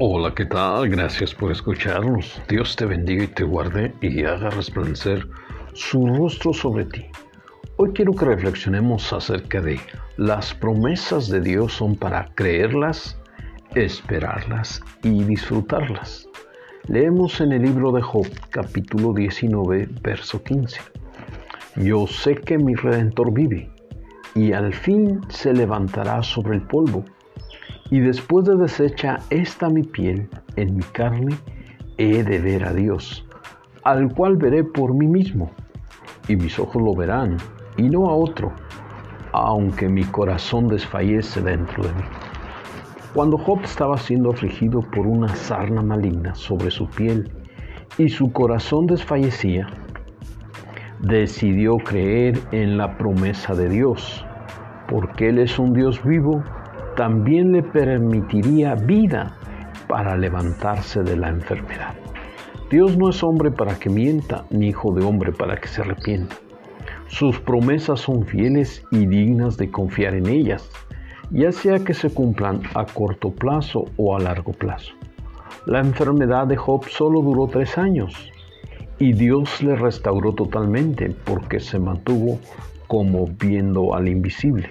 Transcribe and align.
Hola, 0.00 0.34
¿qué 0.34 0.44
tal? 0.44 0.88
Gracias 0.88 1.32
por 1.32 1.52
escucharnos. 1.52 2.42
Dios 2.48 2.74
te 2.74 2.84
bendiga 2.84 3.22
y 3.22 3.28
te 3.28 3.44
guarde 3.44 3.94
y 4.00 4.24
haga 4.24 4.50
resplandecer 4.50 5.28
su 5.72 6.04
rostro 6.08 6.52
sobre 6.52 6.86
ti. 6.86 7.06
Hoy 7.76 7.92
quiero 7.94 8.12
que 8.12 8.24
reflexionemos 8.24 9.12
acerca 9.12 9.60
de 9.60 9.78
las 10.16 10.52
promesas 10.52 11.28
de 11.28 11.40
Dios 11.40 11.74
son 11.74 11.94
para 11.94 12.26
creerlas, 12.34 13.16
esperarlas 13.76 14.82
y 15.04 15.22
disfrutarlas. 15.22 16.28
Leemos 16.88 17.40
en 17.40 17.52
el 17.52 17.62
libro 17.62 17.92
de 17.92 18.02
Job 18.02 18.26
capítulo 18.50 19.12
19, 19.12 19.88
verso 20.02 20.42
15. 20.42 20.80
Yo 21.76 22.08
sé 22.08 22.34
que 22.34 22.58
mi 22.58 22.74
redentor 22.74 23.32
vive 23.32 23.70
y 24.34 24.54
al 24.54 24.74
fin 24.74 25.20
se 25.28 25.52
levantará 25.52 26.20
sobre 26.24 26.56
el 26.56 26.62
polvo 26.62 27.04
y 27.90 28.00
después 28.00 28.46
de 28.46 28.56
deshecha 28.56 29.18
esta 29.30 29.68
mi 29.68 29.82
piel 29.82 30.28
en 30.56 30.76
mi 30.76 30.82
carne, 30.82 31.36
he 31.98 32.22
de 32.22 32.38
ver 32.38 32.64
a 32.64 32.72
Dios, 32.72 33.26
al 33.82 34.12
cual 34.14 34.36
veré 34.36 34.64
por 34.64 34.94
mí 34.94 35.06
mismo, 35.06 35.50
y 36.28 36.36
mis 36.36 36.58
ojos 36.58 36.82
lo 36.82 36.94
verán, 36.94 37.36
y 37.76 37.82
no 37.82 38.08
a 38.08 38.14
otro, 38.14 38.52
aunque 39.32 39.88
mi 39.88 40.04
corazón 40.04 40.68
desfallece 40.68 41.40
dentro 41.42 41.82
de 41.84 41.92
mí. 41.92 42.02
Cuando 43.14 43.38
Job 43.38 43.60
estaba 43.62 43.96
siendo 43.96 44.30
afligido 44.30 44.80
por 44.80 45.06
una 45.06 45.28
sarna 45.28 45.82
maligna 45.82 46.34
sobre 46.34 46.70
su 46.70 46.88
piel 46.88 47.30
y 47.96 48.08
su 48.08 48.32
corazón 48.32 48.86
desfallecía, 48.86 49.68
decidió 51.00 51.76
creer 51.76 52.40
en 52.50 52.76
la 52.76 52.96
promesa 52.96 53.54
de 53.54 53.68
Dios, 53.68 54.24
porque 54.88 55.28
Él 55.28 55.38
es 55.38 55.58
un 55.58 55.74
Dios 55.74 56.02
vivo 56.02 56.42
también 56.94 57.52
le 57.52 57.62
permitiría 57.62 58.74
vida 58.74 59.36
para 59.88 60.16
levantarse 60.16 61.02
de 61.02 61.16
la 61.16 61.28
enfermedad. 61.28 61.94
Dios 62.70 62.96
no 62.96 63.10
es 63.10 63.22
hombre 63.22 63.50
para 63.50 63.78
que 63.78 63.90
mienta, 63.90 64.44
ni 64.50 64.68
hijo 64.68 64.92
de 64.92 65.04
hombre 65.04 65.32
para 65.32 65.56
que 65.56 65.68
se 65.68 65.82
arrepienta. 65.82 66.36
Sus 67.08 67.38
promesas 67.38 68.00
son 68.00 68.24
fieles 68.24 68.82
y 68.90 69.06
dignas 69.06 69.56
de 69.56 69.70
confiar 69.70 70.14
en 70.14 70.26
ellas, 70.26 70.70
ya 71.30 71.52
sea 71.52 71.78
que 71.78 71.94
se 71.94 72.10
cumplan 72.10 72.62
a 72.74 72.86
corto 72.86 73.30
plazo 73.30 73.84
o 73.96 74.16
a 74.16 74.20
largo 74.20 74.52
plazo. 74.52 74.94
La 75.66 75.80
enfermedad 75.80 76.46
de 76.46 76.56
Job 76.56 76.84
solo 76.88 77.20
duró 77.20 77.46
tres 77.46 77.78
años 77.78 78.32
y 78.98 79.12
Dios 79.12 79.62
le 79.62 79.76
restauró 79.76 80.32
totalmente 80.32 81.14
porque 81.24 81.60
se 81.60 81.78
mantuvo 81.78 82.38
como 82.86 83.26
viendo 83.26 83.94
al 83.94 84.08
invisible. 84.08 84.68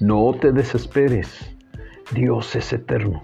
No 0.00 0.34
te 0.34 0.52
desesperes, 0.52 1.55
Dios 2.12 2.54
es 2.54 2.72
eterno. 2.72 3.22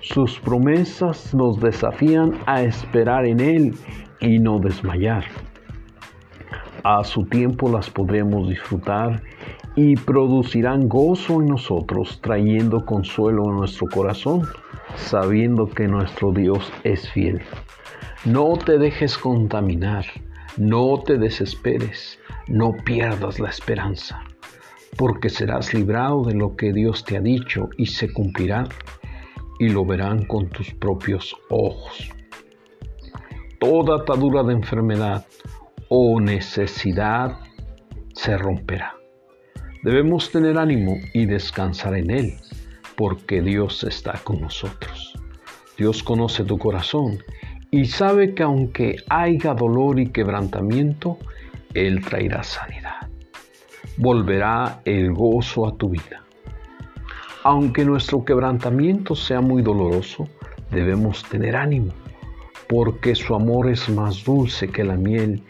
Sus 0.00 0.38
promesas 0.38 1.32
nos 1.34 1.60
desafían 1.60 2.38
a 2.46 2.62
esperar 2.62 3.24
en 3.24 3.40
Él 3.40 3.74
y 4.20 4.38
no 4.38 4.58
desmayar. 4.58 5.24
A 6.84 7.04
su 7.04 7.24
tiempo 7.24 7.70
las 7.70 7.88
podremos 7.88 8.48
disfrutar 8.48 9.22
y 9.76 9.96
producirán 9.96 10.88
gozo 10.88 11.40
en 11.40 11.46
nosotros, 11.46 12.20
trayendo 12.20 12.84
consuelo 12.84 13.44
en 13.44 13.56
nuestro 13.56 13.86
corazón, 13.86 14.42
sabiendo 14.96 15.68
que 15.68 15.88
nuestro 15.88 16.32
Dios 16.32 16.70
es 16.84 17.08
fiel. 17.10 17.40
No 18.24 18.58
te 18.58 18.78
dejes 18.78 19.16
contaminar, 19.16 20.04
no 20.56 20.98
te 20.98 21.16
desesperes, 21.16 22.18
no 22.46 22.72
pierdas 22.84 23.40
la 23.40 23.48
esperanza 23.48 24.22
porque 24.96 25.30
serás 25.30 25.72
librado 25.72 26.24
de 26.24 26.34
lo 26.34 26.56
que 26.56 26.72
Dios 26.72 27.04
te 27.04 27.16
ha 27.16 27.20
dicho 27.20 27.70
y 27.76 27.86
se 27.86 28.12
cumplirá 28.12 28.68
y 29.58 29.68
lo 29.68 29.84
verán 29.84 30.24
con 30.26 30.48
tus 30.48 30.72
propios 30.74 31.34
ojos. 31.48 32.10
Toda 33.58 33.96
atadura 33.96 34.42
de 34.42 34.54
enfermedad 34.54 35.24
o 35.88 36.20
necesidad 36.20 37.38
se 38.14 38.36
romperá. 38.36 38.94
Debemos 39.82 40.30
tener 40.30 40.58
ánimo 40.58 40.96
y 41.12 41.26
descansar 41.26 41.96
en 41.96 42.10
Él, 42.10 42.34
porque 42.96 43.40
Dios 43.40 43.84
está 43.84 44.14
con 44.24 44.40
nosotros. 44.40 45.14
Dios 45.76 46.02
conoce 46.02 46.44
tu 46.44 46.58
corazón 46.58 47.18
y 47.70 47.86
sabe 47.86 48.34
que 48.34 48.42
aunque 48.42 48.96
haya 49.08 49.54
dolor 49.54 49.98
y 49.98 50.10
quebrantamiento, 50.10 51.18
Él 51.74 52.04
traerá 52.04 52.42
sanidad 52.42 52.81
volverá 53.96 54.80
el 54.84 55.12
gozo 55.12 55.66
a 55.66 55.76
tu 55.76 55.90
vida. 55.90 56.22
Aunque 57.44 57.84
nuestro 57.84 58.24
quebrantamiento 58.24 59.14
sea 59.14 59.40
muy 59.40 59.62
doloroso, 59.62 60.28
debemos 60.70 61.24
tener 61.24 61.56
ánimo, 61.56 61.92
porque 62.68 63.14
su 63.14 63.34
amor 63.34 63.68
es 63.68 63.88
más 63.88 64.24
dulce 64.24 64.68
que 64.68 64.84
la 64.84 64.96
miel 64.96 65.42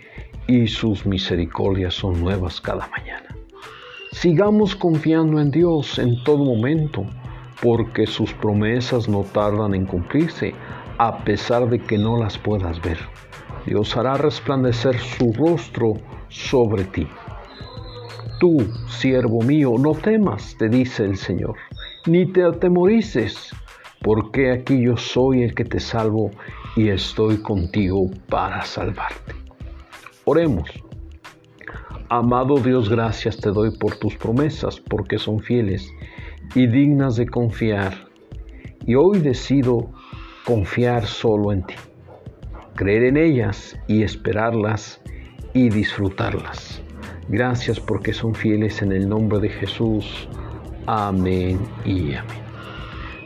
y 0.47 0.67
sus 0.67 1.07
misericordias 1.07 1.95
son 1.95 2.21
nuevas 2.21 2.61
cada 2.61 2.89
mañana. 2.89 3.37
Sigamos 4.13 4.75
confiando 4.75 5.41
en 5.41 5.51
Dios 5.51 5.99
en 5.99 6.23
todo 6.25 6.45
momento, 6.45 7.07
porque 7.63 8.07
sus 8.07 8.33
promesas 8.33 9.09
no 9.09 9.23
tardan 9.23 9.75
en 9.75 9.87
cumplirse, 9.87 10.55
a 10.99 11.19
pesar 11.25 11.69
de 11.69 11.79
que 11.79 11.99
no 11.99 12.19
las 12.19 12.39
puedas 12.39 12.81
ver. 12.83 12.99
Dios 13.67 13.97
hará 13.97 14.15
resplandecer 14.15 14.99
su 14.99 15.33
rostro 15.33 15.95
sobre 16.29 16.85
ti. 16.85 17.07
Tú, 18.43 18.59
siervo 18.89 19.41
mío, 19.43 19.75
no 19.79 19.93
temas, 19.93 20.57
te 20.59 20.69
dice 20.69 21.05
el 21.05 21.17
Señor, 21.17 21.55
ni 22.07 22.27
te 22.27 22.43
atemorices, 22.43 23.55
porque 24.01 24.51
aquí 24.51 24.83
yo 24.83 24.97
soy 24.97 25.45
el 25.45 25.55
que 25.55 25.65
te 25.65 25.79
salvo 25.79 26.33
y 26.75 26.89
estoy 26.89 27.37
contigo 27.37 28.11
para 28.29 28.63
salvarte. 28.63 29.37
Oremos. 30.25 30.69
Amado 32.09 32.57
Dios, 32.57 32.89
gracias 32.89 33.37
te 33.37 33.51
doy 33.51 33.71
por 33.79 33.95
tus 33.99 34.17
promesas, 34.17 34.81
porque 34.81 35.19
son 35.19 35.39
fieles 35.39 35.89
y 36.57 36.67
dignas 36.67 37.15
de 37.15 37.29
confiar. 37.29 38.09
Y 38.85 38.97
hoy 38.97 39.21
decido 39.21 39.93
confiar 40.45 41.07
solo 41.07 41.53
en 41.53 41.63
ti, 41.63 41.75
creer 42.75 43.05
en 43.05 43.19
ellas 43.19 43.79
y 43.87 44.03
esperarlas 44.03 45.01
y 45.55 45.69
disfrutarlas. 45.69 46.83
Gracias 47.29 47.81
porque 47.81 48.13
son 48.13 48.35
fieles 48.35 48.83
en 48.83 48.93
el 48.93 49.09
nombre 49.09 49.39
de 49.41 49.49
Jesús. 49.49 50.29
Amén 50.87 51.61
y 51.85 52.15
amén. 52.15 52.43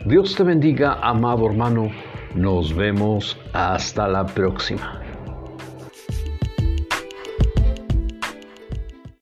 Dios 0.05 0.35
te 0.35 0.43
bendiga, 0.43 0.99
amado 1.01 1.47
hermano. 1.47 1.89
Nos 2.35 2.73
vemos 2.73 3.37
hasta 3.53 4.07
la 4.07 4.25
próxima. 4.25 5.01